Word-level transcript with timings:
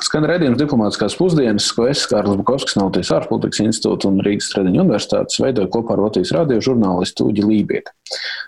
Skan 0.00 0.24
redzējums 0.24 0.56
diplomātiskās 0.56 1.14
pusdienas, 1.18 1.66
ko 1.76 1.84
es, 1.90 2.06
Kārlis 2.08 2.38
Bukovskis, 2.40 2.76
no 2.78 2.86
Latvijas 2.86 3.10
ārpolitikas 3.18 3.60
institūta 3.66 4.08
un 4.08 4.22
Rīgas 4.24 4.48
Stradiņa 4.48 4.80
universitātes 4.80 5.40
veidoju 5.42 5.68
kopā 5.74 5.92
ar 5.92 6.02
Latvijas 6.06 6.32
radio 6.38 6.56
žurnālistu 6.64 7.28
Uģi 7.28 7.44
Lībieti. 7.44 7.92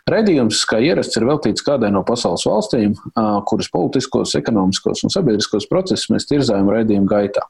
Redījums, 0.09 0.63
kā 0.71 0.81
ierasts, 0.81 1.21
ir 1.21 1.29
veltīts 1.29 1.65
kādai 1.67 1.93
no 1.93 2.03
pasaules 2.09 2.47
valstīm, 2.49 2.97
kuras 3.49 3.69
politiskos, 3.75 4.33
ekonomiskos 4.41 5.05
un 5.05 5.13
sabiedriskos 5.13 5.69
procesus 5.69 6.09
mēs 6.15 6.29
tirzājam 6.33 6.73
raidījuma 6.73 7.11
gaitā. 7.13 7.45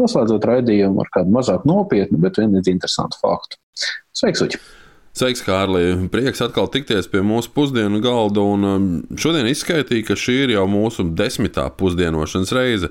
Noslēdzot 0.00 0.50
raidījumu 0.50 1.06
ar 1.06 1.12
kādu 1.14 1.38
mazāk 1.38 1.68
nopietnu, 1.68 2.18
bet 2.26 2.42
vienlīdz 2.42 2.74
interesantu 2.74 3.22
faktu. 3.22 3.62
Sveiks, 4.14 4.48
Uģi! 4.48 4.66
Sveiks, 5.14 5.44
Kārlī! 5.46 6.08
Prieks 6.10 6.42
atkal 6.42 6.66
tikties 6.74 7.06
pie 7.06 7.20
mūsu 7.22 7.52
pusdienu 7.54 8.00
galda. 8.02 8.42
Un 8.42 8.66
um, 8.66 8.88
šodien 9.14 9.46
izskaitīja, 9.46 10.08
ka 10.08 10.16
šī 10.18 10.34
ir 10.48 10.54
jau 10.56 10.64
mūsu 10.66 11.06
desmitā 11.14 11.68
pusdienošanas 11.78 12.50
reize. 12.56 12.90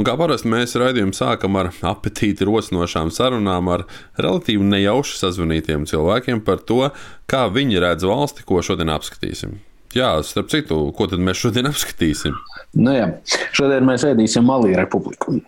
Un 0.00 0.06
kā 0.08 0.14
parasti 0.16 0.48
mēs 0.48 0.72
raidījumu 0.80 1.12
sākam 1.12 1.60
ar 1.60 1.68
apetīti 1.84 2.48
rosinošām 2.48 3.12
sarunām 3.12 3.68
ar 3.74 3.84
relatīvi 4.16 4.72
nejauši 4.72 5.20
sazvanītiem 5.20 5.84
cilvēkiem 5.90 6.40
par 6.46 6.64
to, 6.64 6.86
kā 7.28 7.44
viņi 7.52 7.84
redz 7.84 8.08
valsti, 8.08 8.48
ko 8.48 8.64
šodien 8.64 8.96
apskatīsim. 8.96 9.58
Jā, 9.90 10.10
starp 10.22 10.52
citu, 10.52 10.76
ko 10.94 11.08
tad 11.10 11.22
mēs 11.24 11.40
šodien 11.42 11.66
apskatīsim? 11.70 12.36
Nu, 12.78 12.92
jā. 12.94 13.08
Šodien 13.56 13.86
mēs 13.88 14.04
ēdīsim 14.06 14.46
Malī 14.46 14.76
republiku. 14.78 15.40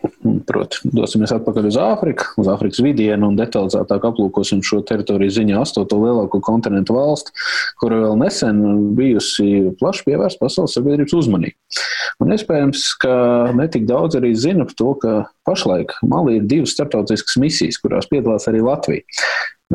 Proti, 0.49 0.81
dosimies 0.91 1.31
atpakaļ 1.35 1.69
uz 1.71 1.79
Āfriku, 1.79 2.27
uz 2.43 2.51
Āfrikas 2.51 2.83
vidienu 2.83 3.31
un 3.31 3.39
detalizētāk 3.39 4.09
aplūkosim 4.11 4.63
šo 4.67 4.81
teritoriju 4.87 5.37
ziņā 5.39 5.61
astoto 5.63 6.01
lielāko 6.03 6.41
kontinentu 6.43 6.97
valsti, 6.97 7.35
kura 7.79 8.01
vēl 8.03 8.19
nesen 8.25 8.61
bijusi 8.99 9.77
plaši 9.79 10.07
pievērsta 10.09 10.43
pasaules 10.43 10.75
sabiedrības 10.79 11.15
uzmanību. 11.23 11.79
Un 12.23 12.35
iespējams, 12.35 12.87
ka 13.03 13.15
netik 13.59 13.87
daudz 13.89 14.19
arī 14.19 14.35
zina 14.39 14.67
par 14.67 14.79
to, 14.79 14.91
ka 15.03 15.15
pašlaik 15.47 15.95
Malī 16.07 16.41
ir 16.41 16.51
divas 16.51 16.75
starptautiskas 16.75 17.39
misijas, 17.43 17.79
kurās 17.83 18.11
piedalās 18.11 18.51
arī 18.51 18.63
Latvija. 18.67 19.07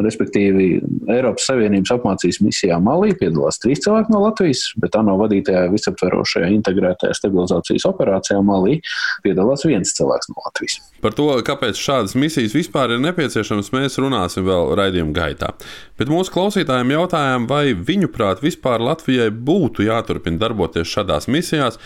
Respektīvi, 0.04 0.68
Eiropas 1.12 1.48
Savienības 1.50 1.94
apmācības 1.96 2.40
misijā 2.46 2.78
Malī 2.84 3.14
piedalās 3.18 3.60
trīs 3.64 3.82
cilvēki 3.86 4.14
no 4.14 4.22
Latvijas, 4.26 4.64
bet 4.82 4.96
ANO 5.00 5.16
vadītajā 5.22 5.66
visaptverošajā 5.74 6.50
integrētajā 6.58 7.16
stabilizācijas 7.18 7.88
operācijā 7.90 8.40
Malī 8.46 8.78
piedalās 9.26 9.66
viens 9.68 9.94
cilvēks 9.98 10.32
no 10.32 10.44
Latvijas. 10.46 10.80
Par 11.04 11.16
to, 11.18 11.30
kāpēc 11.48 11.80
šādas 11.82 12.18
misijas 12.20 12.56
vispār 12.58 12.96
ir 12.96 13.04
nepieciešamas, 13.06 13.74
mēs 13.76 14.00
runāsim 14.02 14.46
vēl 14.48 14.76
raidījuma 14.78 15.16
gaitā. 15.18 15.54
Bet 16.00 16.12
mūsu 16.14 16.34
klausītājiem 16.36 16.94
jautājām, 16.98 17.50
vai 17.50 17.72
viņuprāt 17.74 18.44
vispār 18.46 18.84
Latvijai 18.84 19.32
būtu 19.32 19.88
jāturpina 19.88 20.42
darboties 20.46 20.90
šādās 20.94 21.30
misijās, 21.32 21.82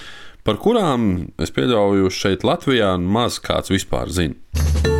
par 0.48 0.60
kurām 0.62 1.12
es 1.42 1.54
pieļauju 1.54 2.12
šeit 2.14 2.48
Latvijā 2.48 2.96
maz 3.02 3.40
kāds 3.44 3.74
vispār 3.74 4.12
zina. 4.12 4.91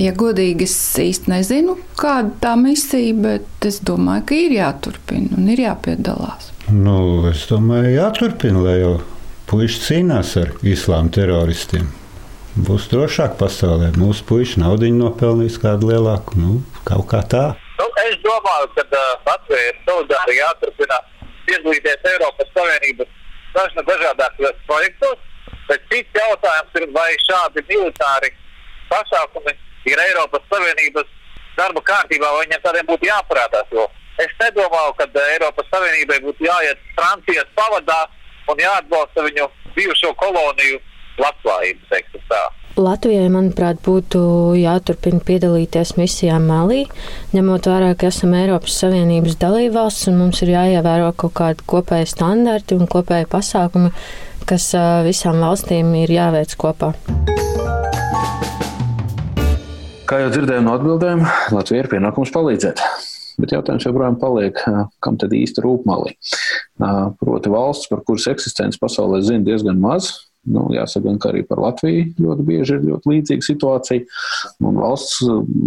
Ja 0.00 0.14
godīgi, 0.16 0.64
es 0.64 0.74
īsti 0.96 1.28
nezinu, 1.28 1.74
kāda 2.00 2.30
tā 2.40 2.54
misija, 2.56 3.12
bet 3.20 3.66
es 3.68 3.82
domāju, 3.84 4.22
ka 4.30 4.38
ir 4.46 4.54
jāturpina 4.56 5.36
un 5.36 5.50
ir 5.52 5.60
jāpiedalās. 5.66 6.46
Nu, 6.72 6.94
es 7.28 7.42
domāju, 7.50 7.90
jāturpina, 7.98 8.62
lai 8.64 8.78
jau 8.78 8.94
puiši 9.50 9.82
cīnās 9.84 10.32
ar 10.40 10.54
islāma 10.64 11.12
teroristiem. 11.12 11.90
Būs 12.56 12.88
drošāk 12.88 13.36
pasaulē. 13.42 13.92
Mūsu 14.00 14.24
puiši 14.30 14.64
naudu 14.64 14.88
nopelnīs 14.96 15.60
kādu 15.60 15.92
lielāku, 15.92 16.40
nu, 16.40 16.56
kaut 16.88 17.06
kā 17.12 17.20
tā. 17.36 17.44
Nu, 17.76 17.92
es 18.06 18.16
domāju, 18.24 18.72
ka 18.78 18.88
uh, 18.88 19.14
Latvija 19.28 19.68
ir 19.68 19.80
solidāri 19.84 20.40
jāturpina 20.40 21.00
piedalīties 21.44 22.12
Eiropas 22.14 22.54
Savienības 22.56 23.16
dažna 23.52 23.84
dažādākos 23.84 24.60
projektos, 24.64 25.24
bet 25.68 25.88
cits 25.92 26.22
jautājums 26.24 26.80
ir, 26.80 26.92
vai 26.96 27.10
šādi 27.28 27.68
militāri 27.68 28.32
pasākumi 28.88 29.60
ir 29.88 30.04
Eiropas 30.08 30.44
Savienības 30.52 31.08
darba 31.56 31.82
kārtībā, 31.84 32.28
vai 32.34 32.44
viņiem 32.44 32.62
tādiem 32.64 32.86
būtu 32.90 33.08
jāparādās. 33.08 33.72
Jo 33.72 33.88
es 34.20 34.32
nedomāju, 34.42 34.94
ka 34.98 35.08
Eiropas 35.32 35.68
Savienībai 35.72 36.20
būtu 36.24 36.46
jāiet 36.46 36.80
Francijas 36.96 37.48
pavadā 37.56 38.00
un 38.50 38.60
jāatbalsta 38.60 39.26
viņu 39.26 39.50
bijušo 39.76 40.14
koloniju 40.20 40.80
labklājību. 41.20 41.80
Latvijai, 42.80 43.26
manuprāt, 43.32 43.80
būtu 43.84 44.20
jāturpina 44.56 45.20
piedalīties 45.26 45.96
misijā 45.98 46.38
Malī, 46.40 46.84
ņemot 47.34 47.66
vērā, 47.68 47.90
ka 47.98 48.08
esam 48.08 48.32
Eiropas 48.38 48.78
Savienības 48.80 49.36
dalībvalsts 49.42 50.08
un 50.12 50.20
mums 50.22 50.40
ir 50.46 50.54
jāievēro 50.54 51.10
kaut 51.18 51.34
kādi 51.42 51.66
kopēji 51.74 52.12
standarti 52.14 52.78
un 52.78 52.88
kopēji 52.90 53.28
pasākumi, 53.32 53.92
kas 54.48 54.70
visām 55.06 55.42
valstīm 55.44 55.92
ir 56.04 56.14
jāveic 56.14 56.56
kopā. 56.62 56.94
Kā 60.10 60.18
jau 60.24 60.30
dzirdējām 60.34 60.64
no 60.66 60.72
atbildēm, 60.74 61.20
Latvija 61.54 61.84
ir 61.84 61.88
pienākums 61.92 62.32
palīdzēt. 62.34 62.80
Bet 63.38 63.52
jautājums 63.54 63.84
joprojām 63.86 64.16
paliek, 64.18 64.58
kam 64.98 65.18
tad 65.22 65.30
īsti 65.36 65.62
rūp 65.62 65.84
malī. 65.86 66.16
Proti, 67.20 67.52
valsts, 67.52 67.86
par 67.92 68.02
kuras 68.08 68.26
eksistenci 68.32 68.80
pasaulē 68.82 69.20
zina 69.22 69.46
diezgan 69.46 69.78
maz, 69.78 70.10
Nu, 70.48 70.62
jāsaka, 70.72 71.12
ka 71.20 71.34
arī 71.34 71.42
par 71.44 71.60
Latviju 71.60 72.06
ļoti 72.16 72.44
bieži 72.48 72.78
ir 72.78 72.84
ļoti 72.88 73.10
līdzīga 73.10 73.44
situācija. 73.44 74.04
Un 74.64 74.78
valsts 74.80 75.18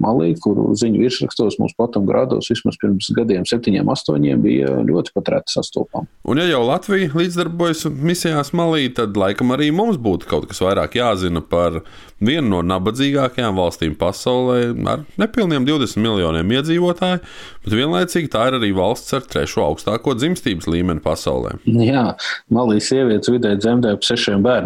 malī, 0.01 0.31
kuru 0.41 0.71
ziņu 0.79 1.03
virsrakstos 1.03 1.59
mums 1.61 1.75
patam 1.77 2.07
grādos 2.09 2.49
vismaz 2.49 2.79
pirms 2.81 3.11
gadiem, 3.13 3.45
septiņiem, 3.45 3.91
astoņiem, 3.93 4.41
bija 4.41 4.79
ļoti 4.87 5.13
patrēta 5.13 5.53
sastopama. 5.59 6.09
Un 6.25 6.41
ja 6.41 6.47
jau 6.49 6.63
Latvija 6.65 7.11
līdzdarbojas 7.13 7.85
misijās 7.93 8.49
malī, 8.57 8.87
tad 8.97 9.13
laikam 9.19 9.53
arī 9.53 9.69
mums 9.75 10.01
būtu 10.01 10.31
kaut 10.31 10.49
kas 10.49 10.63
vairāk 10.65 10.97
jāzina 10.97 11.43
par 11.45 11.83
vienu 12.23 12.55
no 12.55 12.63
nabadzīgākajām 12.65 13.59
valstīm 13.59 13.93
pasaulē 13.99 14.57
ar 14.89 15.05
nepilniem 15.21 15.67
20 15.67 16.01
miljoniem 16.01 16.53
iedzīvotāju, 16.57 17.21
bet 17.65 17.77
vienlaicīgi 17.77 18.31
tā 18.33 18.47
ir 18.49 18.57
arī 18.57 18.71
valsts 18.73 19.13
ar 19.13 19.27
trešo 19.29 19.67
augstāko 19.67 20.15
dzimstības 20.17 20.69
līmeni 20.71 21.03
pasaulē. 21.03 21.57
Jā, 21.67 22.05
malī 22.53 22.79
sievietes 22.81 23.29
vidēji 23.33 23.61
dzemdē 23.61 23.93
ap 23.97 24.07
sešiem 24.07 24.41
bērniem. 24.45 24.62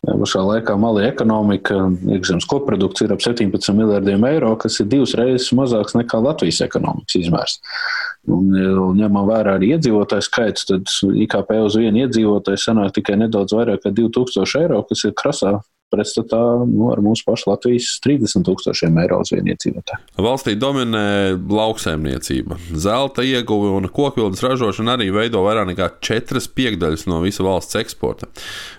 Pašā 0.00 0.40
laikā 0.40 0.74
malī 0.80 1.04
ekonomika, 1.10 1.76
iekšzemes 2.08 2.46
koprodukts 2.48 3.02
ir 3.04 3.12
ap 3.12 3.20
17 3.20 3.74
miljardiem 3.76 4.24
eiro, 4.30 4.54
kas 4.60 4.78
ir 4.80 4.88
divas 4.88 5.12
reizes 5.18 5.50
mazāks 5.56 5.96
nekā 5.96 6.20
Latvijas 6.24 6.62
ekonomikas 6.64 7.18
izmērs. 7.20 7.58
Un, 8.28 8.48
un 8.56 8.96
ņemam 8.96 9.28
vērā 9.28 9.58
arī 9.58 9.74
iedzīvotāju 9.76 10.24
skaitu, 10.24 10.64
tad 10.70 10.94
IKP 11.24 11.52
uz 11.66 11.76
vienu 11.80 12.06
iedzīvotāju 12.06 12.62
sanāk 12.64 12.96
tikai 12.96 13.18
nedaudz 13.20 13.56
vairāk 13.56 13.84
kā 13.84 13.92
2000 13.96 14.62
eiro, 14.62 14.80
kas 14.88 15.04
ir 15.04 15.16
krasā 15.20 15.58
pretstatā 15.90 16.40
nu, 16.68 16.90
ar 16.92 17.02
mūsu 17.04 17.26
pašu 17.26 17.50
Latvijas 17.50 17.92
30 18.04 18.46
tūkstošiem 18.46 18.98
eiro 19.02 19.20
uz 19.24 19.32
vienu 19.34 19.52
iedzīvotāju. 19.54 20.14
Valstī 20.22 20.54
dominē 20.58 21.04
lauksaimniecība. 21.50 22.58
Zelta 22.70 23.24
ieguve 23.26 23.72
un 23.76 23.88
kokvilnas 23.92 24.42
ražošana 24.44 24.96
arī 24.96 25.10
veido 25.14 25.42
vairāk 25.46 25.70
nekā 25.72 25.90
4 26.06 26.44
piekdaļas 26.56 27.06
no 27.10 27.20
visa 27.24 27.46
valsts 27.46 27.78
eksporta. 27.80 28.30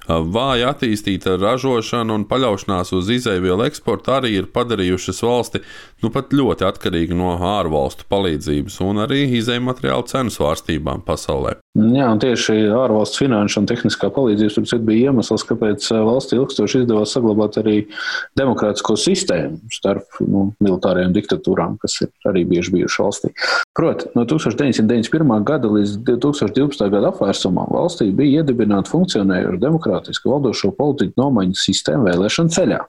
Vāja 0.07 0.71
attīstīta 0.73 1.37
ražošana 1.41 2.15
un 2.15 2.27
paļaušanās 2.29 2.93
uz 2.97 3.11
izēvielu 3.17 3.67
eksportu 3.67 4.15
arī 4.15 4.35
ir 4.39 4.51
padarījušas 4.53 5.21
valsti 5.25 5.63
nu, 6.03 6.11
pat 6.13 6.33
ļoti 6.35 6.67
atkarīgi 6.67 7.17
no 7.17 7.35
ārvalstu 7.37 8.07
palīdzības 8.11 8.79
un 8.87 9.03
arī 9.05 9.25
izēju 9.39 9.63
materiālu 9.67 10.07
cenu 10.11 10.33
svārstībām 10.33 11.05
pasaulē. 11.07 11.57
Jā, 11.71 12.09
un 12.11 12.19
tieši 12.19 12.65
ārvalstu 12.75 13.21
finanšu 13.21 13.61
un 13.61 13.67
tehniskā 13.69 14.09
palīdzības 14.11 14.73
bija 14.83 15.07
iemesls, 15.07 15.45
kāpēc 15.47 15.85
valsts 16.03 16.35
ilgstoši 16.35 16.81
izdevās 16.81 17.13
saglabāt 17.15 17.61
arī 17.61 17.75
demokrātisko 18.35 18.97
sistēmu 18.99 19.71
starp 19.71 20.19
nu, 20.19 20.49
militārajām 20.59 21.15
diktatūrām, 21.15 21.77
kas 21.79 21.95
ir 22.03 22.11
arī 22.27 22.43
bieži 22.49 22.75
bijušas 22.75 23.05
valstī. 23.05 23.31
Proti, 23.77 24.11
no 24.19 24.27
1991. 24.27 25.47
gada 25.47 25.71
līdz 25.71 26.01
2012. 26.11 26.89
gada 26.91 27.13
apvērsumam 27.13 27.71
valstī 27.71 28.09
bija 28.11 28.43
iedibināta 28.43 28.91
funkcionējoša 28.91 29.63
demokrātiska 29.63 30.27
valdošo 30.27 30.75
politiku 30.75 31.23
nomaiņas 31.23 31.69
sistēma 31.71 32.11
vēlēšana 32.11 32.51
ceļā. 32.57 32.83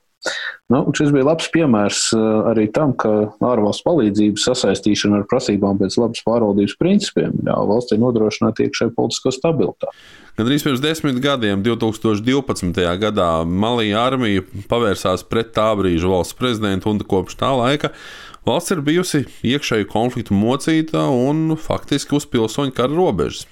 Nu, 0.72 0.84
šis 0.96 1.10
bija 1.12 1.26
labs 1.26 1.48
piemērs 1.52 2.02
eh, 2.16 2.24
arī 2.52 2.66
tam, 2.74 2.94
ka 2.98 3.10
ārvalstu 3.44 3.86
palīdzības 3.88 4.46
sasaistīšana 4.48 5.20
ar 5.20 5.28
prasībām 5.30 5.80
pēc 5.80 5.98
labas 6.00 6.24
pārvaldības 6.26 6.76
principiem 6.80 7.36
ļāva 7.42 7.66
valstī 7.74 7.98
nodrošināt 8.00 8.62
iekšēju 8.64 8.94
politisko 8.96 9.34
stabilitāti. 9.34 10.04
Gan 10.38 10.48
arī 10.48 10.56
pirms 10.64 10.80
desmit 10.80 11.18
gadiem, 11.20 11.60
2012. 11.66 12.78
gadā, 13.02 13.30
Malija 13.44 14.06
armija 14.06 14.46
pavērsās 14.70 15.26
pret 15.28 15.52
tā 15.52 15.68
brīža 15.76 16.08
valsts 16.08 16.38
prezidentu, 16.38 16.94
un 16.94 17.02
kopš 17.04 17.36
tā 17.42 17.50
laika 17.52 17.92
Valsts 18.42 18.74
ir 18.74 18.80
bijusi 18.82 19.20
iekšēju 19.46 19.86
konfliktu 19.92 20.34
mocīta 20.34 21.04
un 21.14 21.54
faktiski 21.60 22.16
uz 22.18 22.24
pilsoņu 22.26 22.74
kara 22.74 22.90
robežas. 22.90 23.44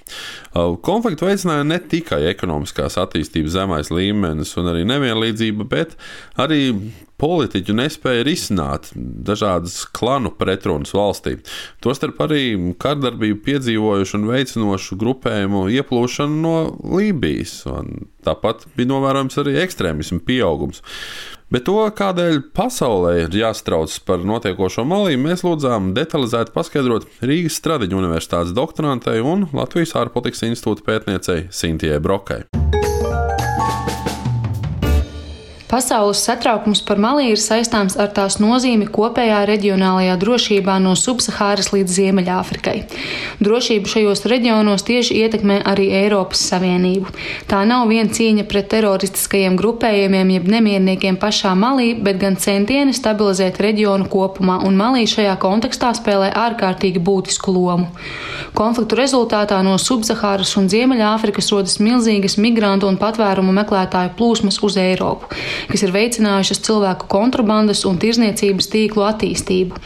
Konfliktu 0.82 1.28
veicināja 1.28 1.66
ne 1.68 1.78
tikai 1.78 2.24
ekonomiskās 2.32 2.98
attīstības 2.98 3.54
zemais 3.54 3.92
līmenis 3.94 4.56
un 4.58 4.72
arī 4.72 4.82
nevienlīdzība, 4.90 5.68
bet 5.70 5.94
arī 6.40 6.72
politiķu 7.20 7.76
nespēja 7.76 8.24
risināt 8.26 8.90
dažādas 8.96 9.84
klanu 9.94 10.32
pretrunas 10.34 10.94
valstī. 10.96 11.36
Tostarp 11.84 12.18
arī 12.26 12.44
kardarbību 12.80 13.44
piedzīvojušu 13.46 14.18
un 14.18 14.30
veicinošu 14.32 14.98
grupējumu 14.98 15.68
ieplūšanu 15.76 16.40
no 16.42 16.56
Lībijas. 16.96 17.60
Tāpat 18.26 18.66
bija 18.74 18.90
novērojams 18.90 19.38
arī 19.44 19.60
ekstrēmismu 19.62 20.24
pieaugums. 20.26 20.82
Bet 21.50 21.64
to, 21.66 21.80
kādēļ 21.98 22.44
pasaulē 22.54 23.14
ir 23.24 23.34
jāstrauc 23.34 23.96
par 24.06 24.22
notiekošo 24.22 24.84
malī, 24.86 25.16
mēs 25.18 25.42
lūdzām 25.42 25.90
detalizēti 25.96 26.54
paskaidrot 26.54 27.08
Rīgas 27.26 27.58
Stradiņu 27.58 27.98
Universitātes 27.98 28.54
doktorantei 28.54 29.18
un 29.18 29.48
Latvijas 29.50 29.96
ārpolitikas 29.98 30.46
institūta 30.46 30.86
pētniecei 30.86 31.48
Sintijai 31.50 31.98
Brokai. 32.06 32.44
Pasaules 35.70 36.18
satraukums 36.26 36.80
par 36.82 36.98
Malī 36.98 37.28
ir 37.30 37.38
saistāms 37.38 37.94
ar 38.02 38.08
tās 38.10 38.40
nozīmi 38.42 38.88
kopējā 38.90 39.44
reģionālajā 39.46 40.16
drošībā 40.18 40.80
no 40.82 40.96
Subsahāras 40.98 41.68
līdz 41.70 41.94
Ziemeļāfrikai. 41.94 42.74
Drošību 43.38 43.92
šajos 43.92 44.24
reģionos 44.32 44.82
tieši 44.88 45.20
ietekmē 45.22 45.60
arī 45.70 45.86
Eiropas 46.00 46.42
Savienību. 46.50 47.14
Tā 47.46 47.60
nav 47.70 47.86
vien 47.86 48.10
cīņa 48.10 48.48
pret 48.50 48.66
teroristiskajiem 48.72 49.54
grupējumiem 49.60 50.32
jeb 50.34 50.48
nemierniekiem 50.56 51.20
pašā 51.22 51.54
Malī, 51.54 51.92
bet 51.94 52.18
gan 52.18 52.34
centieni 52.34 52.90
stabilizēt 52.90 53.62
reģionu 53.62 54.10
kopumā, 54.10 54.58
un 54.66 54.74
Malī 54.74 55.06
šajā 55.06 55.36
kontekstā 55.38 55.92
spēlē 56.00 56.32
ārkārtīgi 56.48 56.98
būtisku 56.98 57.54
lomu. 57.54 57.86
Konfliktu 58.58 58.98
rezultātā 58.98 59.62
no 59.62 59.78
Subsahāras 59.78 60.56
un 60.58 60.66
Ziemeļāfrikas 60.72 61.54
rodas 61.54 61.78
milzīgas 61.78 62.40
migrantu 62.42 62.90
un 62.90 62.98
patvērumu 62.98 63.54
meklētāju 63.62 64.16
plūsmas 64.18 64.58
uz 64.66 64.82
Eiropu 64.82 65.30
kas 65.68 65.84
ir 65.84 65.92
veicinājušas 65.94 66.62
cilvēku 66.66 67.08
kontrabandas 67.10 67.84
un 67.88 67.98
tirzniecības 68.00 68.70
tīklu 68.72 69.04
attīstību. 69.08 69.80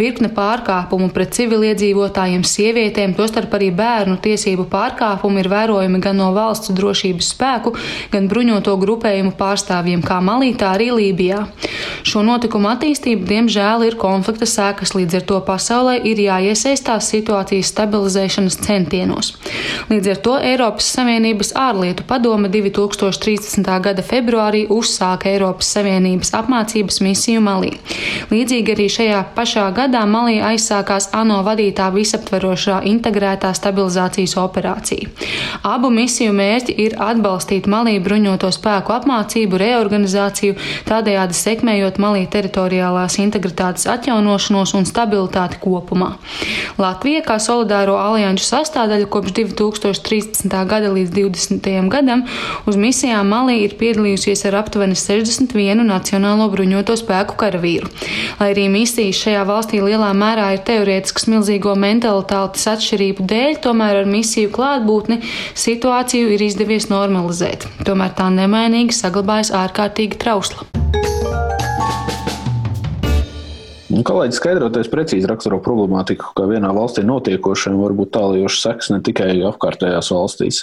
Virkne 0.00 0.30
pārkāpumu 0.34 1.10
pret 1.14 1.34
civiliedzīvotājiem, 1.38 2.44
sievietēm, 2.46 3.14
tostarp 3.18 3.54
arī 3.58 3.70
bērnu 3.76 4.18
tiesību 4.24 4.66
pārkāpumi 4.72 5.44
ir 5.44 5.50
vērojami 5.52 6.00
gan 6.02 6.20
no 6.20 6.30
valsts 6.36 6.72
drošības 6.76 7.32
spēku, 7.34 7.74
gan 8.12 8.28
bruņoto 8.30 8.76
grupējumu 8.80 9.34
pārstāvjiem, 9.38 10.04
kā 10.06 10.20
Malī, 10.24 10.52
tā 10.58 10.74
arī 10.76 10.90
Lībijā. 10.96 11.44
Šo 12.06 12.22
notikumu 12.24 12.70
attīstība, 12.72 13.26
diemžēl, 13.28 13.84
ir 13.88 13.98
konflikta 14.00 14.48
sēkas, 14.48 14.94
līdz 14.96 15.20
ar 15.20 15.26
to 15.28 15.40
pasaulē 15.44 15.98
ir 16.08 16.22
jāiesaistās 16.24 17.10
situācijas 17.12 17.72
stabilizēšanas 17.74 18.58
centienos. 18.64 19.34
Līdz 19.90 20.12
ar 20.14 20.20
to 20.24 20.36
Eiropas 20.40 20.88
Savienības 20.94 21.52
ārlietu 21.58 22.06
padome 22.08 22.48
2013. 22.52 23.68
gada 23.84 24.04
februārī 24.06 24.64
uzsāka 24.72 25.19
tālāk 25.20 25.26
Eiropas 25.30 25.68
Savienības 25.74 26.32
apmācības 26.34 27.00
misiju 27.04 27.40
Malī. 27.40 27.78
Līdzīgi 28.30 28.74
arī 28.74 28.88
šajā 28.88 29.20
pašā 29.34 29.70
gadā 29.74 30.04
Malī 30.06 30.40
aizsākās 30.40 31.10
ANO 31.12 31.42
vadītā 31.44 31.90
visaptverošā 31.92 32.82
integrētā 32.84 33.52
stabilizācijas 33.54 34.36
operācija. 34.36 35.08
Abu 35.62 35.90
misiju 35.90 36.32
mērķi 36.32 36.74
ir 36.78 36.96
atbalstīt 36.98 37.66
Malī 37.66 37.98
bruņoto 38.00 38.50
spēku 38.50 38.92
apmācību, 38.94 39.58
reorganizāciju, 39.60 40.56
tādējādi 40.88 41.34
sekmējot 41.34 41.98
Malī 42.00 42.26
teritoriālās 42.30 43.18
integritātes 43.20 43.86
atjaunošanos 43.86 44.74
un 44.74 44.86
stabilitāti 44.88 45.60
kopumā. 45.60 46.16
Latvija, 46.78 47.22
kā 47.26 47.38
solidāro 47.40 47.98
alianšu 48.00 48.46
sastāvdaļa 48.46 49.10
kopš 49.10 49.36
2013. 49.36 50.48
gada 50.66 50.92
līdz 50.94 51.12
2020. 51.16 51.90
gadam, 51.90 52.24
uz 52.66 52.78
misijām 52.80 53.28
Malī 53.30 53.60
ir 53.66 53.76
piedalījusies 53.80 54.46
ar 54.48 54.60
aptuveni 54.62 54.96
61 55.10 55.82
Nacionālo 55.88 56.46
bruņoto 56.52 56.94
spēku 57.00 57.36
karavīru. 57.40 57.90
Lai 58.38 58.50
arī 58.52 58.68
misijas 58.72 59.18
šajā 59.24 59.44
valstī 59.48 59.82
lielā 59.82 60.10
mērā 60.16 60.52
ir 60.54 60.64
teorētiskas 60.68 61.26
milzīgo 61.32 61.74
mentalitātes 61.78 62.68
atšķirību 62.74 63.26
dēļ, 63.30 63.58
tomēr 63.66 64.02
ar 64.02 64.10
misiju 64.10 64.52
klātbūtni 64.54 65.20
situāciju 65.58 66.34
ir 66.36 66.46
izdevies 66.46 66.90
normalizēt. 66.92 67.66
Tomēr 67.86 68.14
tā 68.18 68.30
nemainīgi 68.34 68.96
saglabājas 68.96 69.54
ārkārtīgi 69.64 70.20
trausla. 70.20 70.68
Kolēģis 73.90 74.38
skaidroties 74.38 74.88
precīzi 74.90 75.26
raksturo 75.26 75.56
problemātiku, 75.64 76.28
ka 76.38 76.44
vienā 76.46 76.68
valstī 76.76 77.02
notiekošiem 77.02 77.74
var 77.80 77.94
būt 77.98 78.12
tālajošs 78.14 78.60
seks 78.62 78.90
ne 78.92 79.00
tikai 79.02 79.32
apkārtējās 79.48 80.12
valstīs. 80.14 80.60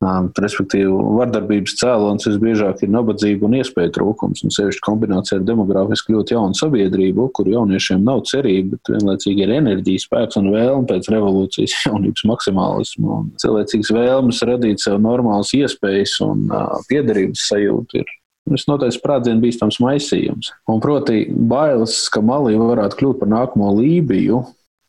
Um, 0.00 0.30
respektīvi, 0.40 0.88
vardarbības 1.18 1.74
cēlonis 1.82 2.30
visbiežāk 2.30 2.86
ir 2.86 2.94
nabadzība 2.94 3.44
un 3.48 3.58
iespēju 3.58 3.92
trūkums, 3.98 4.44
un 4.46 4.54
sevišķi 4.56 4.84
kombinācija 4.86 5.40
ar 5.40 5.44
demogrāfiski 5.50 6.16
ļoti 6.16 6.36
jaunu 6.38 6.56
sabiedrību, 6.62 7.28
kur 7.36 7.52
jauniešiem 7.52 8.08
nav 8.08 8.24
cerība, 8.30 8.78
bet 8.78 8.94
vienlaicīgi 8.96 9.44
ir 9.44 9.54
enerģija, 9.58 10.06
spēks 10.06 10.40
un 10.40 10.48
vēlme 10.56 10.88
pēc 10.88 11.12
revolūcijas 11.12 11.76
jaunības 11.90 12.24
maksimālismu. 12.32 13.20
Cilvēcīgas 13.44 13.92
vēlmes 14.00 14.42
radīt 14.48 14.80
sev 14.80 14.96
normālas 15.04 15.52
iespējas 15.60 16.16
un 16.24 16.48
uh, 16.48 16.80
piederības 16.88 17.50
sajūtu 17.52 18.00
ir 18.00 18.18
Visnotaļ 18.50 18.90
sprādzienu 18.96 19.42
bīstams 19.44 19.78
maisījums. 19.82 20.50
Un 20.70 20.80
proti, 20.82 21.26
bailes, 21.30 21.94
ka 22.12 22.22
Malī 22.24 22.56
varētu 22.58 22.98
kļūt 22.98 23.20
par 23.20 23.30
nākamo 23.30 23.70
Lībiju, 23.78 24.42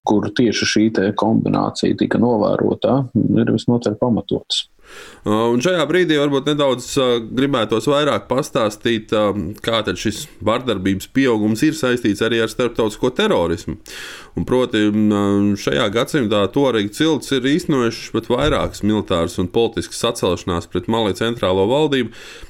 kur 0.03 0.27
tieši 0.35 0.67
šī 0.67 0.85
kombinācija 1.19 1.95
tika 1.99 2.19
novērota, 2.19 3.03
ir 3.13 3.53
visnotaļ 3.53 3.99
pamatotas. 4.01 4.65
Uh, 5.23 5.53
un 5.53 5.61
šajā 5.63 5.83
brīdī 5.87 6.17
varbūt 6.19 6.49
nedaudz 6.51 6.89
uh, 6.99 7.13
gribētos 7.23 7.85
vairāk 7.87 8.25
pastāstīt, 8.27 9.13
uh, 9.15 9.31
kā 9.63 9.79
šis 9.95 10.25
vardarbības 10.43 11.07
pieaugums 11.15 11.63
ir 11.63 11.77
saistīts 11.79 12.19
arī 12.27 12.41
ar 12.43 12.51
starptautisko 12.51 13.13
terorismu. 13.15 13.77
Un 14.33 14.47
proti, 14.49 14.87
šajā 15.61 15.85
gadsimtā 15.93 16.39
Torija 16.51 16.89
cilts 16.97 17.31
ir 17.37 17.45
īstenojušas 17.45 18.11
pat 18.15 18.29
vairākas 18.33 18.81
militāras 18.81 19.37
un 19.39 19.47
politiskas 19.53 20.01
sacelšanās 20.01 20.67
pret 20.73 20.89
Malī 20.91 21.13
centrālo 21.19 21.67
valdību, 21.69 22.09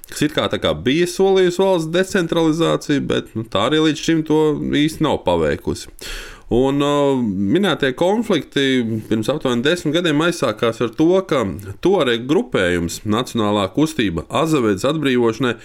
kas 0.10 0.24
it 0.26 0.34
kā, 0.34 0.48
kā 0.48 0.72
bija 0.74 1.10
solījusi 1.12 1.60
valsts 1.62 1.92
decentralizāciju, 1.94 3.04
bet 3.10 3.36
nu, 3.36 3.44
tā 3.44 3.68
arī 3.68 3.84
līdz 3.90 4.06
šim 4.08 4.24
to 4.30 4.40
īsti 4.80 5.04
nav 5.04 5.22
paveikusi. 5.28 5.92
Un 6.52 6.84
uh, 6.84 7.22
minētie 7.24 7.94
konflikti 7.96 8.84
pirms 9.08 9.30
aptuveni 9.32 9.64
desmit 9.64 9.96
gadiem 9.96 10.20
aizsākās 10.26 10.82
ar 10.84 10.92
to, 10.98 11.08
ka 11.30 11.46
Tuareg 11.84 12.28
grupējums 12.28 13.00
Nacionālā 13.08 13.70
kustība 13.76 14.26
Azavedes 14.28 14.84
atbrīvošanai 14.90 15.56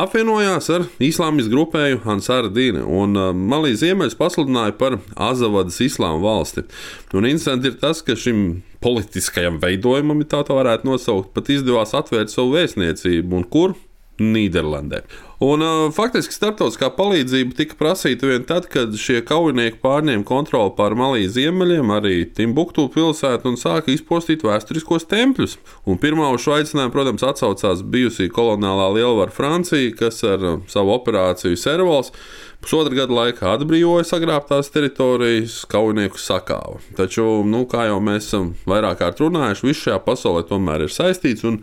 apvienojās 0.00 0.70
ar 0.72 0.88
islāmisku 1.04 1.52
grupēju 1.52 2.00
Ansāra 2.14 2.48
Dīna, 2.52 2.86
un 2.88 3.18
uh, 3.18 3.30
Malī 3.36 3.74
Ziemeļs 3.78 4.16
pasludināja 4.18 4.76
par 4.80 4.98
Azavadas 5.20 5.80
islāma 5.84 6.22
valsti. 6.24 6.64
Un 7.12 7.28
interesanti 7.28 7.68
ir 7.68 7.78
tas, 7.82 8.00
ka 8.02 8.16
šim 8.16 8.62
politiskajam 8.82 9.60
veidojumam, 9.62 10.24
ja 10.24 10.42
tā 10.42 10.56
varētu 10.56 10.88
nosaukt, 10.88 11.34
pat 11.36 11.52
izdevās 11.52 11.92
atvērt 11.94 12.32
savu 12.32 12.56
vēstniecību, 12.56 13.36
un 13.36 13.46
kur 13.52 13.76
Nīderlandē. 14.20 15.02
Un, 15.42 15.62
uh, 15.64 15.88
faktiski 15.90 16.34
starptautiskā 16.36 16.92
palīdzība 16.94 17.56
tika 17.58 17.78
prasīta 17.80 18.28
vien 18.28 18.44
tad, 18.46 18.68
kad 18.70 18.92
šie 19.00 19.22
kaujinieki 19.26 19.80
pārņēma 19.82 20.22
kontroli 20.28 20.70
pār 20.76 20.94
Malijas 20.98 21.34
ziemeļiem, 21.34 21.90
arī 21.96 22.14
Timbuktu 22.36 22.84
pilsētu 22.92 23.50
un 23.50 23.58
sāka 23.58 23.90
izpostīt 23.90 24.44
vēsturiskos 24.46 25.08
tempļus. 25.10 25.56
Un 25.88 25.98
pirmā 26.02 26.28
uz 26.36 26.44
šo 26.44 26.54
aicinājumu, 26.60 26.94
protams, 26.94 27.26
atsaucās 27.26 27.82
bijusī 27.82 28.28
koloniālā 28.30 28.92
lielvara 28.98 29.34
Francija, 29.34 29.96
kas 29.98 30.22
ar 30.28 30.46
uh, 30.46 30.62
savu 30.70 30.94
operāciju 30.94 31.58
Servals 31.58 32.14
Pusotra 32.62 32.94
gada 32.94 33.10
laikā 33.16 33.56
atbrīvoja 33.56 34.04
sagrābtās 34.06 34.68
teritorijas, 34.70 35.64
kaujinieku 35.70 36.20
sakāva. 36.22 36.78
Taču, 36.94 37.24
nu, 37.42 37.64
kā 37.66 37.88
jau 37.88 37.96
mēs 38.04 38.28
esam 38.28 38.52
vairāk 38.70 39.00
kārt 39.00 39.18
runājuši, 39.24 39.66
viss 39.66 39.82
šajā 39.88 39.98
pasaulē 40.04 40.44
tomēr 40.46 40.84
ir 40.86 40.94
saistīts, 40.94 41.42
un, 41.48 41.58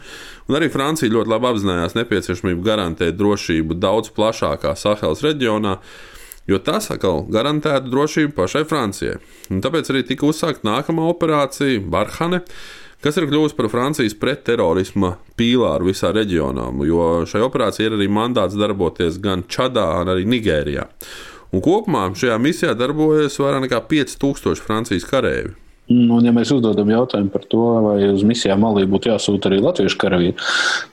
un 0.49 0.59
arī 0.59 0.67
Francija 0.73 1.13
ļoti 1.13 1.31
labi 1.31 1.47
apzinājās 1.53 1.95
nepieciešamību 1.95 2.65
garantēt 2.67 3.15
drošību 3.15 3.79
daudz 3.79 4.11
plašākā 4.17 4.75
Sahels 4.75 5.23
reģionā. 5.23 5.77
Jo 6.49 6.59
tas 6.65 6.91
atkal 6.91 7.23
garantētu 7.31 7.93
drošību 7.93 8.35
pašai 8.35 8.65
Francijai. 8.67 9.21
Un 9.53 9.63
tāpēc 9.63 9.93
arī 9.93 10.03
tika 10.11 10.27
uzsākta 10.27 10.67
nākamā 10.67 11.07
operācija 11.13 11.79
Barhane, 11.79 12.41
kas 13.03 13.17
ir 13.19 13.27
kļuvusi 13.29 13.57
par 13.57 13.69
Francijas 13.71 14.17
pretterorisma 14.19 15.15
pīlāru 15.39 15.89
visā 15.89 16.11
reģionā, 16.15 16.69
jo 16.87 17.07
šai 17.29 17.43
operācijai 17.45 17.89
ir 17.89 17.97
arī 17.99 18.09
mandāts 18.11 18.57
darboties 18.59 19.21
gan 19.23 19.45
Čadā, 19.47 19.87
gan 19.99 20.13
arī 20.15 20.27
Nigērijā. 20.29 20.89
Un 21.55 21.63
kopumā 21.65 22.09
šajā 22.13 22.35
misijā 22.41 22.75
darbojas 22.77 23.39
vairāk 23.41 23.65
nekā 23.65 23.81
5000 23.89 24.61
Francijas 24.61 25.07
kareivi. 25.09 25.55
Un, 25.89 26.11
ja 26.21 26.29
mēs 26.35 26.51
uzdodam 26.53 26.91
jautājumu 26.93 27.31
par 27.33 27.47
to, 27.49 27.63
vai 27.81 28.11
uz 28.11 28.21
misijām 28.27 28.61
Malī 28.61 28.83
būtu 28.89 29.09
jāsūta 29.09 29.49
arī 29.49 29.57
latviešu 29.63 29.97
karavīri, 29.97 30.35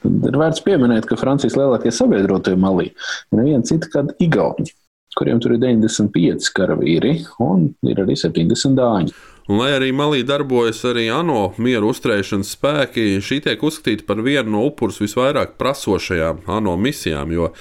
tad 0.01 0.25
ir 0.31 0.39
vērts 0.41 0.65
pieminēt, 0.65 1.05
ka 1.09 1.19
Francijas 1.21 1.59
lielākie 1.59 1.93
sabiedrotie 1.93 2.55
Malī 2.57 2.89
ir 2.89 3.37
neviena 3.37 3.69
cita 3.69 3.91
kā 3.93 4.07
Igauni, 4.25 4.71
kuriem 5.17 5.41
tur 5.43 5.57
ir 5.57 5.63
95 5.63 6.53
karavīri 6.57 7.17
un 7.45 7.71
ir 7.89 8.05
arī 8.05 8.19
70 8.21 8.77
dāņi. 8.79 9.17
Un, 9.47 9.61
lai 9.61 9.69
arī 9.77 9.93
Malī 9.95 10.25
darbojas 10.27 10.81
arī 10.91 11.05
ANO 11.15 11.53
mieru 11.63 11.93
uzturēšanas 11.93 12.49
spēki, 12.57 13.05
šī 13.23 13.37
tiek 13.45 13.61
uzskatīta 13.63 14.03
par 14.09 14.19
vienu 14.27 14.57
no 14.57 14.65
upurus 14.67 14.99
visvairāk 14.99 15.53
prasošajām 15.61 16.41
ANO 16.51 16.73
misijām, 16.83 17.31
jo 17.31 17.53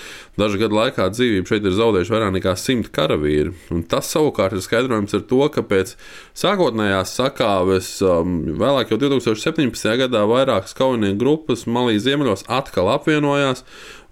dažu 0.42 0.58
gadu 0.64 0.80
laikā 0.80 1.06
dzīvību 1.14 1.52
šeit 1.52 1.68
ir 1.70 1.76
zaudējuši 1.78 2.14
vairāk 2.16 2.34
nekā 2.40 2.56
simt 2.58 2.90
karavīri. 2.96 3.54
Un 3.70 3.84
tas 3.86 4.10
savukārt 4.16 4.58
ir 4.58 4.64
skaidrojums 4.66 5.14
ar 5.14 5.28
to, 5.30 5.44
ka 5.54 5.62
pēc 5.70 5.94
sākotnējās 6.42 7.14
sakāves 7.20 7.92
um, 8.02 8.40
vēlāk 8.58 8.96
jau 8.96 8.98
2017. 9.06 9.94
gadā 10.02 10.24
vairākas 10.32 10.74
kaujinieku 10.80 11.22
grupas 11.22 11.68
Malī 11.70 12.00
ziemeļos 12.02 12.48
atkal 12.50 12.90
apvienojās 12.96 13.62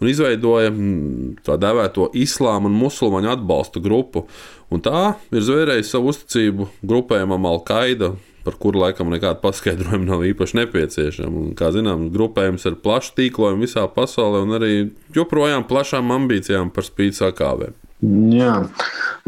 un 0.03 0.11
izveidoja 0.11 0.73
mm, 0.73 1.39
tā 1.47 1.57
dēvēto 1.61 2.09
islāma 2.19 2.69
un 2.69 2.77
musulmaņu 2.77 3.31
atbalstu 3.37 3.81
grupu. 3.83 4.27
Un 4.73 4.83
tā 4.83 5.15
ir 5.31 5.45
zvērējusi 5.45 5.95
savu 5.95 6.11
uzticību 6.11 6.69
grupējumam 6.85 7.47
Al-Qaida, 7.49 8.13
par 8.43 8.57
kuru 8.59 8.81
laikam 8.83 9.11
nekāda 9.13 9.39
paskaidrojuma 9.43 10.09
nav 10.09 10.25
īpaši 10.27 10.59
nepieciešama. 10.59 11.45
Un, 11.45 11.53
kā 11.57 11.71
zinām, 11.75 12.09
grupējums 12.13 12.67
ar 12.67 12.79
plašu 12.83 13.15
tīklojumu 13.19 13.63
visā 13.63 13.85
pasaulē 13.95 14.43
un 14.43 14.57
arī 14.59 14.73
joprojām 15.15 15.67
plašām 15.69 16.11
ambīcijām 16.17 16.73
par 16.75 16.87
spīti 16.87 17.21
sakāvēm. 17.21 17.77
Jā, 18.03 18.55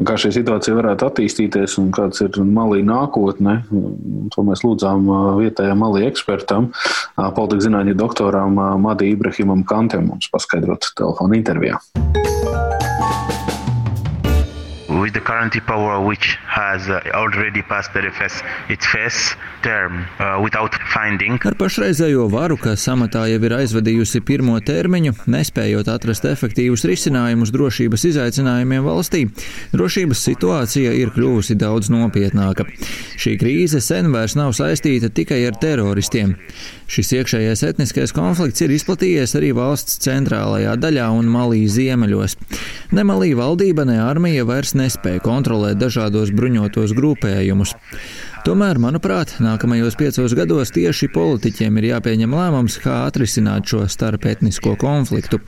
kā 0.03 0.17
šī 0.19 0.33
situācija 0.35 0.75
varētu 0.75 1.07
attīstīties 1.07 1.77
un 1.79 1.93
kāds 1.95 2.19
ir 2.25 2.35
malī 2.43 2.81
nākotne, 2.83 3.61
to 4.35 4.43
mēs 4.47 4.65
lūdzām 4.67 5.07
vietējām 5.39 5.79
malī 5.85 6.03
ekspertam, 6.09 6.73
politikas 7.15 7.69
zinātņu 7.69 7.95
doktoram 8.03 8.59
Madī 8.83 9.13
Ibrahimam 9.15 9.63
Kantem 9.69 10.09
mums 10.11 10.27
paskaidrot 10.33 10.91
telefonu 10.99 11.39
intervijā. 11.39 11.79
With 15.01 15.13
the 15.13 15.21
current 15.21 15.53
power 15.65 15.99
which 16.01 16.37
has 16.47 16.89
uh, 16.89 17.01
already 17.13 17.61
passed 17.61 17.93
the 17.93 18.11
first, 18.11 18.43
its 18.69 18.85
first 18.85 19.35
term 19.61 20.05
uh, 20.19 20.39
without 20.41 20.73
finding. 20.93 21.39
Ar 21.45 21.57
pašreizējo 21.59 22.27
varu, 22.31 22.57
kas 22.61 22.85
amatā 22.91 23.25
jau 23.31 23.41
ir 23.47 23.55
aizvadījusi 23.57 24.21
pirmo 24.25 24.57
termiņu, 24.63 25.15
nespējot 25.31 25.89
atrast 25.91 26.27
efektīvus 26.29 26.85
risinājumus 26.87 27.51
drošības 27.55 28.07
izaicinājumiem 28.11 28.85
valstī, 28.85 29.25
drošības 29.73 30.23
situācija 30.29 30.93
ir 31.01 31.11
kļuvusi 31.15 31.57
daudz 31.59 31.91
nopietnāka. 31.93 32.67
Šī 33.19 33.35
krīze 33.41 33.81
sen 33.83 34.11
vairs 34.13 34.37
nav 34.39 34.53
saistīta 34.57 35.09
tikai 35.09 35.41
ar 35.49 35.59
teroristiem. 35.59 36.35
Šis 36.85 37.09
iekšējais 37.17 37.63
etniskais 37.65 38.13
konflikts 38.13 38.61
ir 38.61 38.73
izplatījies 38.75 39.33
arī 39.39 39.49
valsts 39.57 39.97
centrālajā 40.05 40.75
daļā 40.77 41.07
un 41.17 41.31
Malī 41.33 41.63
ziemeļos. 41.71 42.37
Ne 42.93 43.05
Malī 43.07 43.31
valdība, 43.37 43.87
ne 43.89 43.97
armija 44.03 44.45
vairs 44.45 44.75
nespēja 44.85 45.23
kontrolēt 45.25 45.81
dažādos 45.81 46.31
bruņotos 46.35 46.93
grupējumus. 46.95 47.75
Tomēr, 48.45 48.77
manuprāt, 48.77 49.39
nākamajos 49.41 49.97
piecos 49.97 50.35
gados 50.37 50.69
tieši 50.75 51.09
politiķiem 51.15 51.81
ir 51.81 51.89
jāpieņem 51.95 52.37
lēmums, 52.37 52.77
kā 52.83 53.01
atrisināt 53.09 53.65
šo 53.71 53.87
starpetnisko 53.89 54.75
konfliktu. 54.77 55.41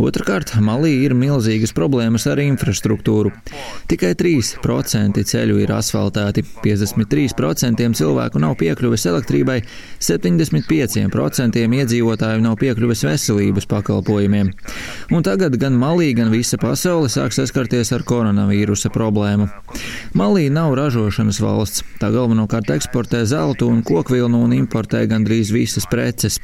Otrakārt, 0.00 0.54
Malī 0.64 0.94
ir 1.04 1.12
milzīgas 1.12 1.74
problēmas 1.76 2.24
ar 2.30 2.40
infrastruktūru. 2.40 3.34
Tikai 3.90 4.14
3% 4.16 5.20
ceļu 5.28 5.58
ir 5.60 5.72
asfaltēti, 5.76 6.40
53% 6.64 7.84
cilvēku 7.98 8.40
nav 8.40 8.54
piekļuves 8.62 9.04
elektrībai, 9.10 9.58
75% 10.00 11.60
iedzīvotāju 11.60 12.44
nav 12.46 12.56
piekļuves 12.62 13.04
veselības 13.10 13.68
pakalpojumiem. 13.68 14.54
Un 15.12 15.26
tagad 15.26 15.58
gan 15.60 15.76
Malī, 15.76 16.14
gan 16.16 16.32
visa 16.32 16.56
pasaule 16.60 17.12
sāk 17.12 17.36
saskarties 17.36 17.92
ar 17.92 18.06
koronavīrusa 18.08 18.88
problēmu. 18.94 19.50
Malī 20.16 20.48
nav 20.48 20.78
ražošanas 20.80 21.42
valsts. 21.44 21.84
Tā 22.00 22.08
galvenokārt 22.14 22.72
eksportē 22.72 23.26
zeltu 23.28 23.68
un 23.68 23.84
kokvilnu 23.84 24.40
un 24.46 24.56
importē 24.56 25.04
gandrīz 25.10 25.52
visas 25.52 25.84
preces. 25.92 26.40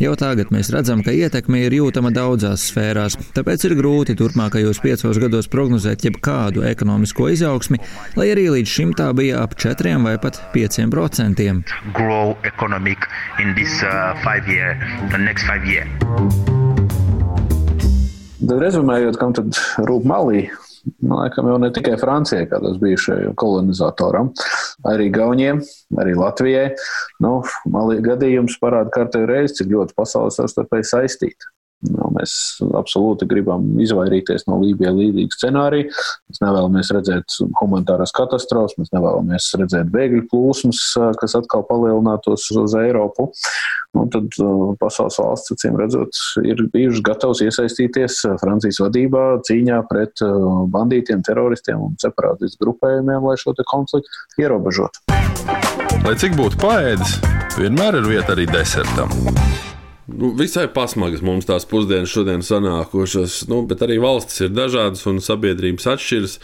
Jau 0.00 0.16
tagad 0.18 0.48
mēs 0.54 0.72
redzam, 0.72 1.04
ka 1.04 1.12
ietekme 1.12 1.66
ir 1.66 1.76
jūtama 1.82 2.10
daudzās 2.14 2.70
sfērās 2.70 2.93
sfērās, 2.94 3.16
tāpēc 3.34 3.64
ir 3.66 3.74
grūti 3.78 4.14
turpmākajos 4.18 4.80
piecos 4.82 5.18
gados 5.18 5.48
prognozēt 5.50 6.04
jebkādu 6.06 6.64
ekonomisko 6.68 7.28
izaugsmi, 7.34 7.80
lai 8.16 8.30
arī 8.30 8.46
līdz 8.54 8.70
šim 8.70 8.94
tā 8.94 9.10
bija 9.16 9.42
ap 9.42 9.56
4 9.58 9.98
vai 10.04 10.16
pat 10.18 10.38
5 10.54 10.90
procentiem. 10.90 11.64
Tad 18.44 18.60
rezumējot, 18.60 19.16
kam 19.18 19.32
tad 19.32 19.56
rūp 19.88 20.04
malī, 20.06 20.46
Nu, 21.00 21.14
laikam 21.16 21.46
jau 21.48 21.56
ne 21.56 21.70
tikai 21.72 21.94
Francijai, 21.96 22.44
kā 22.44 22.58
tas 22.60 22.74
bijušajam 22.76 23.32
kolonizatoram, 23.40 24.28
arī 24.90 25.06
Gauniem, 25.14 25.62
arī 25.96 26.12
Latvijai. 26.18 26.74
Nu, 27.24 27.38
gadījums 28.04 28.58
parāda 28.60 28.92
kārtējo 28.92 29.30
reizi, 29.30 29.62
cik 29.62 29.72
ļoti 29.72 29.96
pasaule 29.96 30.34
savstarpēji 30.36 30.90
saistīta. 30.90 31.53
Nu, 31.84 32.08
mēs 32.14 32.34
absolūti 32.64 33.26
gribam 33.28 33.66
izvairīties 33.82 34.46
no 34.48 34.56
Lībijai 34.62 34.92
līdzīga 34.96 35.36
scenārija. 35.36 35.88
Mēs 36.30 36.40
nevēlamies 36.40 36.92
redzēt 36.96 37.36
humanitāras 37.60 38.14
katastrofas, 38.16 38.76
mēs 38.80 38.92
nevēlamies 38.94 39.50
redzēt 39.60 39.90
bēgļu 39.92 40.24
plūsmas, 40.30 40.80
kas 41.20 41.36
atkal 41.36 41.66
palielinātos 41.68 42.46
uz 42.56 42.76
Eiropu. 42.80 43.28
Un 43.94 44.08
tad 44.10 44.32
pasaules 44.80 45.18
valsts, 45.20 45.52
acīm 45.54 45.76
redzot, 45.78 46.22
ir 46.42 46.64
bijušas 46.72 47.04
gatavas 47.04 47.44
iesaistīties 47.44 48.22
Francijas 48.40 48.80
vadībā 48.82 49.26
cīņā 49.46 49.82
pret 49.90 50.24
bandītiem, 50.74 51.22
teroristiem 51.26 51.84
un 51.90 52.00
separātistu 52.00 52.64
grupējumiem, 52.64 53.28
lai 53.28 53.36
šo 53.40 53.54
konfliktu 53.68 54.40
ierobežotu. 54.40 55.04
Lai 56.04 56.16
cik 56.20 56.34
būtu 56.40 56.58
paēdis, 56.64 57.20
vienmēr 57.60 58.00
ir 58.00 58.10
vieta 58.16 58.34
arī 58.34 58.48
desertam. 58.50 59.12
Nu, 60.06 60.34
visai 60.36 60.66
pasmagas 60.68 61.22
mums 61.24 61.46
tās 61.48 61.64
pusdienas 61.68 62.12
šodien 62.12 62.42
sanākušas, 62.44 63.46
nu, 63.48 63.62
bet 63.68 63.80
arī 63.86 63.96
valstis 64.02 64.44
ir 64.44 64.52
dažādas 64.52 65.06
un 65.08 65.22
sabiedrības 65.24 65.88
atšķiras. 65.94 66.38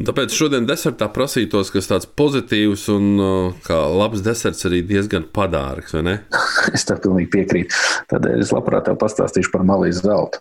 Tāpēc 0.00 0.32
šodien 0.32 0.64
desertā 0.64 1.10
prasītos, 1.12 1.68
kas 1.74 1.90
tāds 1.90 2.06
pozitīvs 2.16 2.86
un 2.94 3.08
kā 3.66 3.76
labs 3.92 4.22
deserts 4.24 4.64
arī 4.64 4.80
diezgan 4.86 5.26
padārgs, 5.34 5.92
vai 5.96 6.02
ne? 6.06 6.14
Es 6.76 6.86
tam 6.88 7.00
pilnīgi 7.02 7.28
piekrītu. 7.32 7.76
Tādēļ 8.12 8.44
es 8.44 8.52
labprāt 8.54 8.86
tev 8.86 8.96
pastāstīšu 9.00 9.50
par 9.52 9.64
malijas 9.66 10.00
zeltu. 10.04 10.40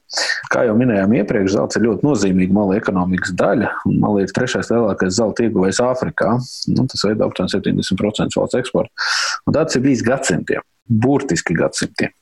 Kā 0.54 0.64
jau 0.68 0.76
minējām 0.80 1.16
iepriekš, 1.20 1.54
zelts 1.56 1.80
ir 1.80 1.86
ļoti 1.88 2.06
nozīmīga 2.08 2.56
malija 2.56 2.84
ekonomikas 2.84 3.34
daļa. 3.40 3.72
Malija 4.04 4.30
ir 4.30 4.36
trešais 4.38 4.72
lielākais 4.72 5.18
zelta 5.18 5.48
ieguvējs 5.48 5.82
Āfrikā. 5.84 6.36
Nu, 6.76 6.86
tas 6.92 7.04
veido 7.08 7.28
aptuveni 7.28 7.56
70% 7.56 8.40
valsts 8.40 8.60
eksporta. 8.62 9.10
Un 9.48 9.58
tāds 9.58 9.76
ir 9.76 9.84
bijis 9.88 10.06
gadsimtiem, 10.06 10.64
burtiski 11.08 11.58
gadsimtiem. 11.58 12.14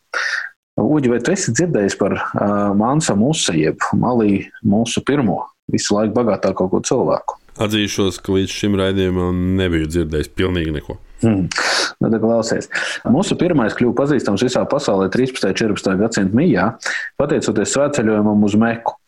Uģi, 0.77 1.11
vai 1.13 1.21
tu 1.25 1.33
esi 1.33 1.53
dzirdējis 1.57 1.97
par 1.99 2.17
uh, 2.17 2.73
Mansa 2.77 3.17
Musa, 3.17 3.57
jeb 3.57 3.81
Malī 3.97 4.45
mūsu 4.65 5.01
pirmo 5.05 5.41
visu 5.71 5.97
laiku 5.97 6.15
bagātāko 6.19 6.69
cilvēku? 6.87 7.39
Atzīšos, 7.57 8.19
ka 8.21 8.35
līdz 8.35 8.53
šim 8.53 8.77
raidījumam 8.77 9.37
nebiju 9.57 9.89
dzirdējis 9.89 10.33
pilnīgi 10.37 10.75
neko. 10.75 10.99
Hmm. 11.23 11.47
Nu, 11.97 12.11
klausies. 12.21 12.69
Mūsu 13.09 13.37
pirmais 13.39 13.73
kļuva 13.77 13.95
pazīstams 14.03 14.43
visā 14.45 14.61
pasaulē 14.69 15.09
13. 15.13 15.49
un 15.49 15.57
14. 15.57 15.95
gadsimta 16.03 16.37
mijā, 16.37 16.67
pateicoties 17.17 17.73
svētceļojumam 17.73 18.45
uz 18.45 18.57
Meku. 18.61 18.99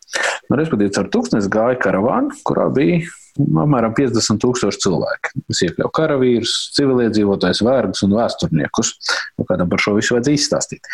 Nu, 0.49 0.57
respektīvi, 0.57 0.89
ar 0.97 1.09
tūkstnes 1.13 1.49
gāja 1.53 1.77
karavāna, 1.83 2.33
kurā 2.47 2.65
bija 2.73 3.03
apmēram 3.39 3.95
50 3.97 4.41
tūkstoši 4.43 4.83
cilvēki. 4.83 5.33
Tas 5.49 5.63
iekļauj 5.67 5.91
karavīrus, 5.95 6.55
civiliedzīvotājus, 6.77 7.63
vergus 7.65 8.03
un 8.05 8.15
vēsturniekus. 8.19 8.93
Nu, 9.39 9.47
kādam 9.49 9.71
par 9.71 9.83
šo 9.83 9.95
visu 9.97 10.15
vajadzēja 10.15 10.39
izstāstīt. 10.39 10.89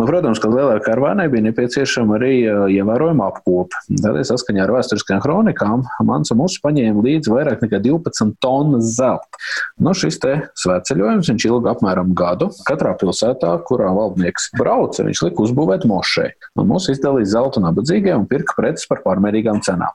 Nu, 0.00 0.06
protams, 0.08 0.40
ka 0.42 0.50
lielākai 0.50 0.86
karavānai 0.86 1.28
bija 1.32 1.46
nepieciešama 1.50 2.16
arī 2.16 2.32
ievērojama 2.78 3.28
apkope. 3.28 3.82
Tādēļ 3.92 4.24
saskaņā 4.30 4.64
ar 4.64 4.72
vēsturiskajām 4.78 5.22
kronikām 5.22 5.84
Mansa 6.08 6.36
mūsu 6.38 6.62
paņēma 6.64 7.04
līdzi 7.04 7.32
vairāk 7.32 7.62
nekā 7.64 7.82
12 7.84 8.34
tonnas 8.42 8.94
zelta. 8.96 9.42
Nu, 9.82 9.92
šis 9.96 10.18
te 10.22 10.34
svētceļojums 10.62 11.30
ilga 11.44 11.74
apmēram 11.74 12.14
gadu. 12.16 12.48
Katrā 12.68 12.94
pilsētā, 12.98 13.52
kurā 13.68 13.92
valdnieks 13.94 14.50
brauca, 14.58 15.04
viņš 15.06 15.24
lika 15.28 15.44
uzbūvēt 15.44 15.86
mošai. 15.88 16.30
Mūsu 16.58 16.96
izdalīja 16.96 17.34
zeltu 17.36 17.62
nabadzīgiem 17.64 18.24
un 18.24 18.28
pirka 18.30 18.56
preces 18.58 18.88
par 18.88 19.02
pārmērīgām 19.04 19.60
cenām. 19.64 19.92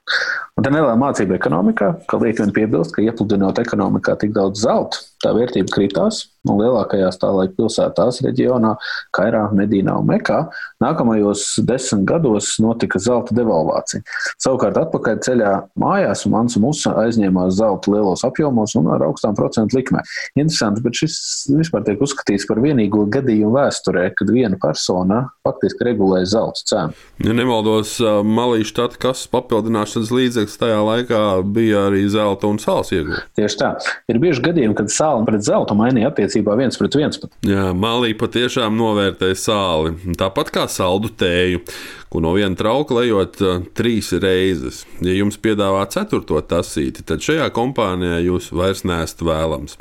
Un 0.58 0.66
tā 0.66 0.72
neliela 0.74 0.98
mācība 1.00 1.38
ekonomikā, 1.38 1.87
ka 2.10 2.20
liek 2.22 2.40
vien 2.42 2.54
piebilst, 2.56 2.94
ka 2.96 3.04
iepludinot 3.06 3.60
ekonomikā 3.62 4.18
tik 4.22 4.34
daudz 4.36 4.64
zelta, 4.66 5.04
tā 5.24 5.34
vērtība 5.38 5.74
kritās. 5.74 6.26
Un 6.48 6.62
lielākajās 6.62 7.20
tā 7.20 7.28
laika 7.34 7.56
pilsētās, 7.58 8.22
reģionā, 8.24 8.74
Kairā, 9.16 9.44
Medīnā 9.56 9.98
un 10.00 10.08
Mekā, 10.08 10.46
nākamajos 10.84 11.58
desmit 11.68 12.06
gados 12.08 12.54
notika 12.64 13.02
zelta 13.04 13.36
devalvācija. 13.36 14.04
Savukārt, 14.40 14.80
atpakaļ 14.80 15.20
ceļā 15.26 15.52
mājās 15.82 16.24
Mans 16.32 16.56
Musa 16.62 16.94
aizņēmās 17.04 17.58
zelta 17.60 17.92
lielos 17.92 18.24
apjomos 18.28 18.78
un 18.80 18.88
ar 18.96 19.04
augstām 19.10 19.36
procentu 19.38 19.76
likmēm. 19.80 20.08
Interesanti, 20.40 20.84
bet 20.86 21.02
šis 21.02 21.18
vispār 21.52 21.84
tiek 21.88 22.06
uzskatīts 22.06 22.48
par 22.48 22.62
vienīgo 22.64 23.04
gadījumu 23.12 23.58
vēsturē, 23.58 24.08
kad 24.16 24.32
viena 24.32 24.60
persona 24.62 25.26
faktiski 25.48 25.90
regulēja 25.90 26.32
zelta 26.38 26.64
cenu. 26.72 26.96
Ja 27.28 27.36
nemaldos, 27.36 27.98
Malīša 28.00 28.72
štata 28.72 29.02
kases 29.02 29.28
papildināšanas 29.36 30.14
līdzeklis 30.16 30.60
tajā 30.62 30.80
laikā 30.94 31.22
bija 31.44 31.88
arī 31.90 32.06
zelta 32.12 32.48
un 32.48 32.60
sāls 32.62 32.94
iegūta. 32.96 33.26
Tieši 33.36 33.60
tā. 33.60 33.74
Ir 34.12 34.20
bieži 34.24 34.44
gadījumi, 34.48 34.76
kad 34.78 34.92
sāls 34.94 35.07
sāli 35.08 35.28
pret 35.28 35.46
zeltu 35.46 35.76
mainīja 35.78 36.12
attiecībā 36.12 36.56
viens 36.60 36.78
pret 36.80 36.98
viens. 37.00 37.20
Pat. 37.22 37.34
Jā, 37.48 37.72
Malī 37.78 38.14
patiešām 38.18 38.78
novērtēja 38.80 39.40
sāli. 39.40 39.96
Tāpat 40.20 40.52
kā 40.54 40.68
saldu 40.72 41.12
tēju, 41.18 41.64
ko 42.12 42.22
no 42.24 42.34
viena 42.36 42.58
trauka 42.60 43.00
lejot 43.00 43.42
uh, 43.44 43.64
trīs 43.78 44.12
reizes. 44.16 44.84
Ja 45.06 45.16
jums 45.16 45.40
piedāvā 45.42 45.86
ceturto 45.94 46.42
tasīti, 46.42 47.06
tad 47.08 47.24
šajā 47.26 47.50
kompānijā 47.56 48.22
jūs 48.26 48.52
vairs 48.56 48.86
neesat 48.88 49.24
vēlams. 49.28 49.78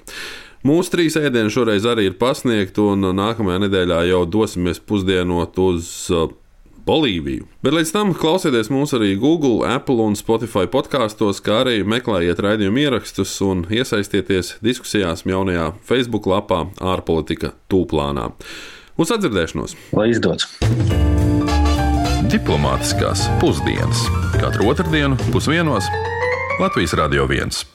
Mūsu 0.66 0.90
trīs 0.97 1.14
ēdieni 1.18 1.52
šoreiz 1.52 1.85
arī 1.87 2.09
ir 2.09 2.16
pasniegti, 2.18 2.83
un 2.83 3.12
nākamajā 3.14 3.66
nedēļā 3.66 4.00
jau 4.09 4.25
dosimies 4.26 4.83
pusdienot 4.83 5.59
uz 5.62 5.92
uh, 6.14 6.30
Bolīviju. 6.86 7.48
Bet 7.66 7.74
līdz 7.74 7.92
tam 7.94 8.12
klausieties 8.14 8.70
mūs 8.70 8.94
arī 8.96 9.16
Google, 9.18 9.66
Apple 9.66 9.98
un 10.04 10.14
Spotify 10.18 10.68
podkāstos, 10.70 11.42
kā 11.42 11.64
arī 11.64 11.80
meklējiet 11.82 12.42
raidījumu 12.46 12.84
ierakstus 12.84 13.34
un 13.42 13.64
iesaistieties 13.66 14.56
diskusijās 14.62 15.26
jaunajā 15.26 15.72
Facebook 15.88 16.30
lapā 16.30 16.66
ārpolitika 16.78 17.56
tūplānā. 17.72 18.30
Uz 18.96 19.12
atdzirdēšanos! 19.12 19.74
Lai 19.98 20.10
izdodas! 20.14 20.46
Diplomātiskās 22.30 23.26
pusdienas 23.42 24.06
katru 24.40 24.70
otrdienu 24.72 25.18
pusdienos 25.30 25.90
Latvijas 26.60 26.94
Radio 26.98 27.26
1. 27.28 27.64